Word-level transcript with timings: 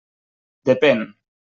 Depèn. 0.71 0.99